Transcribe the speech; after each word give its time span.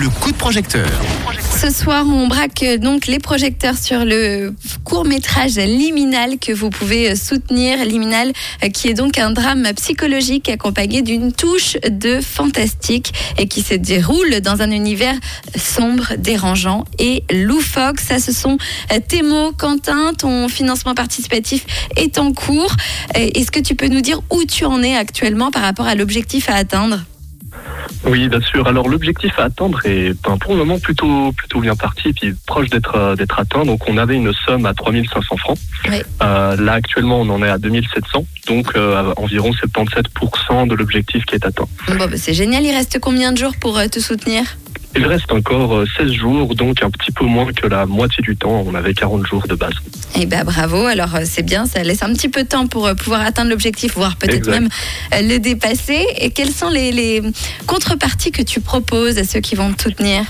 le 0.00 0.08
coup 0.08 0.32
de 0.32 0.36
projecteur. 0.36 0.88
Ce 1.60 1.70
soir, 1.70 2.06
on 2.06 2.26
braque 2.26 2.64
donc 2.78 3.06
les 3.06 3.18
projecteurs 3.18 3.76
sur 3.76 4.06
le 4.06 4.54
court 4.82 5.04
métrage 5.04 5.56
Liminal 5.56 6.38
que 6.38 6.52
vous 6.52 6.70
pouvez 6.70 7.14
soutenir. 7.14 7.84
Liminal 7.84 8.32
qui 8.72 8.88
est 8.88 8.94
donc 8.94 9.18
un 9.18 9.30
drame 9.30 9.68
psychologique 9.76 10.48
accompagné 10.48 11.02
d'une 11.02 11.32
touche 11.32 11.76
de 11.86 12.20
fantastique 12.22 13.12
et 13.36 13.46
qui 13.46 13.60
se 13.60 13.74
déroule 13.74 14.40
dans 14.40 14.62
un 14.62 14.70
univers 14.70 15.14
sombre, 15.54 16.14
dérangeant 16.16 16.86
et 16.98 17.24
loufoque. 17.30 18.00
Ça, 18.00 18.18
ce 18.18 18.32
sont 18.32 18.56
tes 19.08 19.20
mots, 19.20 19.52
Quentin. 19.52 20.14
Ton 20.16 20.48
financement 20.48 20.94
participatif 20.94 21.66
est 21.96 22.16
en 22.18 22.32
cours. 22.32 22.74
Est-ce 23.14 23.50
que 23.50 23.60
tu 23.60 23.74
peux 23.74 23.88
nous 23.88 24.00
dire 24.00 24.20
où 24.30 24.44
tu 24.44 24.64
en 24.64 24.82
es 24.82 24.96
actuellement 24.96 25.50
par 25.50 25.60
rapport 25.60 25.86
à 25.86 25.94
l'objectif 25.94 26.48
à 26.48 26.54
atteindre? 26.54 27.00
Oui, 28.06 28.28
bien 28.28 28.40
sûr. 28.40 28.66
Alors 28.66 28.88
l'objectif 28.88 29.38
à 29.38 29.44
atteindre 29.44 29.80
est 29.84 30.14
ben, 30.22 30.38
pour 30.38 30.52
le 30.52 30.58
moment 30.58 30.78
plutôt 30.78 31.32
plutôt 31.32 31.60
bien 31.60 31.76
parti 31.76 32.08
et 32.08 32.12
puis 32.12 32.34
proche 32.46 32.70
d'être 32.70 32.94
euh, 32.96 33.16
d'être 33.16 33.38
atteint. 33.38 33.64
Donc 33.64 33.88
on 33.88 33.98
avait 33.98 34.16
une 34.16 34.32
somme 34.32 34.64
à 34.66 34.74
3500 34.74 35.36
francs. 35.36 35.58
Euh, 36.22 36.56
là 36.56 36.72
actuellement 36.72 37.20
on 37.20 37.28
en 37.28 37.42
est 37.42 37.48
à 37.48 37.58
2700, 37.58 38.24
donc 38.46 38.72
euh, 38.76 39.12
environ 39.16 39.50
77% 39.50 40.68
de 40.68 40.74
l'objectif 40.74 41.24
qui 41.26 41.34
est 41.34 41.44
atteint. 41.44 41.68
Bon, 41.88 41.94
bah, 41.96 42.16
c'est 42.16 42.34
génial. 42.34 42.64
Il 42.64 42.74
reste 42.74 42.98
combien 43.00 43.32
de 43.32 43.38
jours 43.38 43.54
pour 43.60 43.78
te 43.90 43.98
soutenir? 43.98 44.44
Il 44.96 45.06
reste 45.06 45.30
encore 45.32 45.84
16 45.96 46.12
jours, 46.12 46.54
donc 46.54 46.82
un 46.82 46.90
petit 46.90 47.12
peu 47.12 47.24
moins 47.24 47.52
que 47.52 47.66
la 47.66 47.86
moitié 47.86 48.22
du 48.22 48.36
temps. 48.36 48.64
On 48.66 48.74
avait 48.74 48.94
40 48.94 49.26
jours 49.26 49.46
de 49.46 49.54
base. 49.54 49.74
Eh 50.16 50.26
ben 50.26 50.44
bravo. 50.44 50.86
Alors 50.86 51.10
c'est 51.24 51.42
bien, 51.42 51.66
ça 51.66 51.82
laisse 51.82 52.02
un 52.02 52.12
petit 52.12 52.28
peu 52.28 52.42
de 52.42 52.48
temps 52.48 52.66
pour 52.66 52.90
pouvoir 52.96 53.20
atteindre 53.20 53.50
l'objectif, 53.50 53.94
voire 53.94 54.16
peut-être 54.16 54.48
même 54.48 54.68
le 55.12 55.38
dépasser. 55.38 56.04
Et 56.18 56.30
quelles 56.30 56.50
sont 56.50 56.68
les, 56.68 56.92
les 56.92 57.22
contreparties 57.66 58.32
que 58.32 58.42
tu 58.42 58.60
proposes 58.60 59.18
à 59.18 59.24
ceux 59.24 59.40
qui 59.40 59.54
vont 59.54 59.72
te 59.72 59.82
soutenir 59.82 60.24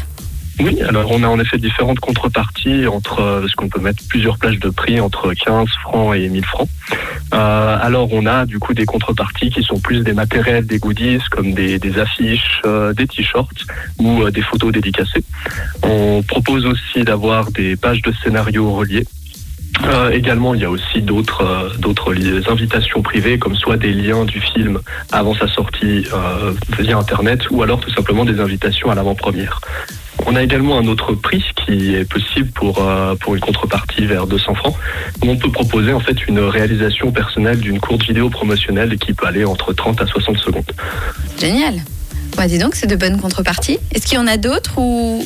oui, 0.63 0.83
alors 0.83 1.11
on 1.11 1.23
a 1.23 1.29
en 1.29 1.39
effet 1.39 1.59
différentes 1.59 2.01
contreparties 2.01 2.87
entre 2.87 3.45
ce 3.49 3.55
qu'on 3.57 3.69
peut 3.69 3.81
mettre 3.81 4.03
plusieurs 4.09 4.39
plages 4.39 4.59
de 4.59 4.69
prix 4.71 5.01
entre 5.01 5.33
15 5.33 5.69
francs 5.83 6.15
et 6.15 6.29
1000 6.29 6.45
francs. 6.45 6.69
Euh, 7.33 7.79
alors 7.81 8.13
on 8.13 8.27
a 8.27 8.45
du 8.45 8.59
coup 8.59 8.75
des 8.75 8.85
contreparties 8.85 9.51
qui 9.51 9.63
sont 9.63 9.79
plus 9.79 10.03
des 10.03 10.13
matériels, 10.13 10.67
des 10.67 10.79
goodies 10.79 11.21
comme 11.31 11.53
des, 11.53 11.99
affiches, 11.99 12.61
euh, 12.67 12.93
des 12.93 13.07
t-shirts 13.07 13.67
ou 13.99 14.23
euh, 14.23 14.31
des 14.31 14.43
photos 14.43 14.73
dédicacées. 14.73 15.25
On 15.83 16.23
propose 16.27 16.67
aussi 16.67 17.05
d'avoir 17.05 17.51
des 17.53 17.77
pages 17.77 18.03
de 18.03 18.13
scénario 18.23 18.73
reliées. 18.73 19.07
également, 20.13 20.55
il 20.55 20.61
y 20.61 20.65
a 20.65 20.71
aussi 20.71 21.01
d'autres 21.01 21.73
d'autres 21.79 22.13
invitations 22.51 23.03
privées, 23.03 23.39
comme 23.39 23.55
soit 23.55 23.77
des 23.77 23.93
liens 23.93 24.25
du 24.25 24.41
film 24.41 24.81
avant 25.11 25.35
sa 25.35 25.49
sortie 25.49 26.07
via 26.79 26.99
Internet, 26.99 27.41
ou 27.51 27.63
alors 27.63 27.81
tout 27.81 27.91
simplement 27.91 28.25
des 28.25 28.41
invitations 28.41 28.91
à 28.91 28.95
l'avant-première. 28.95 29.61
On 30.27 30.37
a 30.37 30.43
également 30.43 30.79
un 30.79 30.87
autre 30.87 31.15
prix 31.15 31.45
qui 31.57 31.95
est 31.95 32.05
possible 32.05 32.51
pour, 32.53 32.83
euh, 32.83 33.15
pour 33.17 33.35
une 33.35 33.41
contrepartie 33.41 34.07
vers 34.07 34.27
200 34.27 34.55
francs. 34.55 34.75
On 35.23 35.37
peut 35.37 35.51
proposer 35.51 35.93
en 35.93 36.01
fait 36.01 36.27
une 36.29 36.41
réalisation 36.41 37.11
personnelle 37.11 37.59
d'une 37.61 37.81
courte 37.81 38.05
vidéo 38.05 38.31
promotionnelle 38.31 38.97
qui 38.99 39.13
peut 39.13 39.27
aller 39.27 39.45
entre 39.45 39.73
30 39.73 40.03
à 40.03 40.07
60 40.07 40.39
secondes. 40.39 40.73
Génial. 41.39 41.75
Bah, 42.37 42.47
dis 42.47 42.59
donc, 42.59 42.75
c'est 42.75 42.87
de 42.87 42.97
bonnes 42.97 43.21
contreparties. 43.21 43.79
Est-ce 43.93 44.07
qu'il 44.07 44.17
y 44.17 44.21
en 44.21 44.27
a 44.27 44.37
d'autres 44.37 44.79
ou 44.79 45.25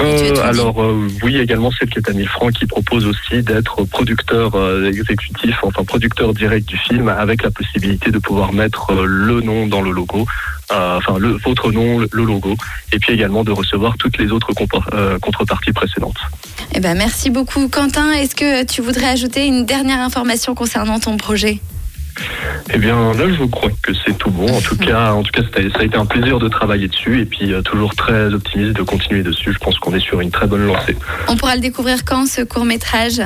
euh, 0.00 0.34
alors 0.42 0.82
euh, 0.82 1.08
oui, 1.22 1.38
également 1.38 1.70
celle 1.70 1.88
qui 1.88 1.98
est 1.98 2.08
à 2.08 2.12
1000 2.12 2.28
francs 2.28 2.52
qui 2.52 2.66
propose 2.66 3.06
aussi 3.06 3.42
d'être 3.42 3.84
producteur 3.84 4.54
euh, 4.54 4.90
exécutif, 4.90 5.56
enfin 5.62 5.84
producteur 5.84 6.34
direct 6.34 6.68
du 6.68 6.76
film 6.76 7.08
avec 7.08 7.42
la 7.42 7.50
possibilité 7.50 8.10
de 8.10 8.18
pouvoir 8.18 8.52
mettre 8.52 8.92
le 8.92 9.40
nom 9.40 9.66
dans 9.66 9.80
le 9.80 9.90
logo, 9.90 10.26
enfin 10.70 11.18
le, 11.18 11.36
votre 11.44 11.72
nom, 11.72 11.98
le, 11.98 12.24
logo, 12.24 12.54
et 12.92 12.98
puis 12.98 13.12
également 13.12 13.44
de 13.44 13.52
recevoir 13.52 13.96
toutes 13.98 14.18
les 14.18 14.32
autres 14.32 14.52
contreparties 15.20 15.72
précédentes. 15.72 16.18
Eh 16.74 16.80
ben, 16.80 16.96
merci 16.96 17.30
beaucoup 17.30 17.68
Quentin. 17.68 18.12
Est-ce 18.12 18.34
que 18.34 18.64
tu 18.64 18.82
voudrais 18.82 19.08
ajouter 19.08 19.46
une 19.46 19.64
dernière 19.64 20.00
information 20.00 20.54
concernant 20.54 20.98
ton 20.98 21.16
projet? 21.16 21.60
Eh 22.72 22.78
bien, 22.78 23.12
là, 23.12 23.24
je 23.28 23.44
crois 23.44 23.70
que 23.82 23.92
c'est 24.04 24.16
tout 24.16 24.30
bon. 24.30 24.48
En 24.48 24.60
tout 24.60 24.76
cas, 24.88 25.12
en 25.12 25.22
tout 25.22 25.32
cas, 25.32 25.42
ça 25.52 25.80
a 25.80 25.84
été 25.84 25.96
un 25.96 26.06
plaisir 26.06 26.38
de 26.38 26.48
travailler 26.48 26.88
dessus 26.88 27.20
et 27.20 27.24
puis 27.24 27.52
euh, 27.52 27.62
toujours 27.62 27.94
très 27.94 28.32
optimiste 28.32 28.72
de 28.72 28.82
continuer 28.82 29.22
dessus. 29.22 29.52
Je 29.52 29.58
pense 29.58 29.78
qu'on 29.78 29.94
est 29.94 30.00
sur 30.00 30.20
une 30.20 30.30
très 30.30 30.46
bonne 30.46 30.66
lancée. 30.66 30.96
On 31.28 31.36
pourra 31.36 31.54
le 31.54 31.60
découvrir 31.60 32.04
quand 32.04 32.26
ce 32.26 32.42
court 32.42 32.64
métrage? 32.64 33.22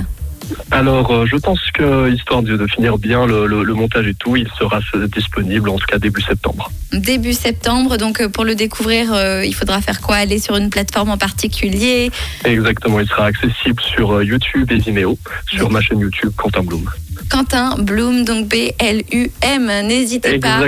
Alors, 0.71 1.11
euh, 1.11 1.27
je 1.27 1.37
pense 1.37 1.61
que, 1.73 2.11
histoire 2.13 2.43
de, 2.43 2.67
finir 2.67 2.99
bien 2.99 3.27
le, 3.27 3.75
montage 3.75 4.07
et 4.07 4.15
tout, 4.15 4.37
il 4.37 4.49
sera 4.59 4.81
disponible 5.15 5.69
en 5.69 5.79
tout 5.79 5.87
cas 5.87 5.99
début 5.99 6.23
septembre. 6.23 6.71
Début 6.93 7.33
septembre, 7.33 7.97
donc 7.97 8.21
euh, 8.21 8.29
pour 8.29 8.45
le 8.45 8.55
découvrir, 8.55 9.15
il 9.45 9.55
faudra 9.55 9.81
faire 9.81 10.01
quoi? 10.01 10.17
Aller 10.17 10.39
sur 10.39 10.57
une 10.57 10.71
plateforme 10.71 11.11
en 11.11 11.19
particulier? 11.19 12.11
Exactement, 12.45 13.01
il 13.01 13.09
sera 13.09 13.27
accessible 13.27 13.81
sur 13.83 14.23
YouTube 14.23 14.71
et 14.71 14.79
Vimeo, 14.79 15.19
sur 15.49 15.71
ma 15.71 15.81
chaîne 15.81 16.01
YouTube 16.01 16.33
Quentin 16.37 16.63
Bloom. 16.63 16.89
Quentin 17.41 17.75
Bloom, 17.79 18.25
donc 18.27 18.49
B-L-U-M. 18.49 19.67
N'hésitez 19.87 20.39
pas 20.41 20.61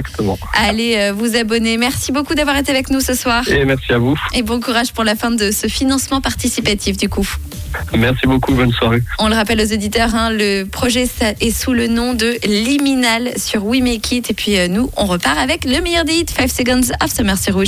à 0.55 0.66
aller 0.66 0.97
euh, 0.97 1.12
vous 1.15 1.37
abonner. 1.37 1.77
Merci 1.77 2.12
beaucoup 2.12 2.34
d'avoir 2.34 2.56
été 2.56 2.72
avec 2.72 2.88
nous 2.88 3.00
ce 3.00 3.12
soir. 3.12 3.47
Et 3.47 3.66
merci 3.66 3.93
à 3.93 3.99
vous. 3.99 4.19
Et 4.33 4.41
bon 4.41 4.59
courage 4.59 4.94
pour 4.94 5.05
la 5.05 5.15
fin 5.15 5.31
de 5.31 5.50
ce 5.50 5.66
financement 5.66 6.22
participatif 6.22 6.97
du 6.97 7.10
coup. 7.10 7.28
Merci 7.94 8.27
beaucoup, 8.27 8.55
bonne 8.55 8.72
soirée. 8.72 9.03
On 9.19 9.28
le 9.28 9.34
rappelle 9.34 9.60
aux 9.60 9.71
auditeurs, 9.71 10.15
hein, 10.15 10.31
le 10.31 10.65
projet 10.65 11.06
est 11.41 11.50
sous 11.50 11.75
le 11.75 11.88
nom 11.88 12.15
de 12.15 12.37
Liminal 12.44 13.33
sur 13.37 13.66
We 13.66 13.83
Make 13.83 14.10
It. 14.12 14.31
Et 14.31 14.34
puis 14.34 14.59
euh, 14.59 14.69
nous, 14.69 14.91
on 14.97 15.04
repart 15.04 15.39
avec 15.39 15.66
le 15.66 15.78
meilleur 15.83 16.06
des 16.06 16.15
hits, 16.15 16.27
5 16.34 16.50
Seconds 16.50 16.94
of 17.03 17.12
Summer, 17.12 17.37
c'est 17.37 17.50
rouge. 17.50 17.60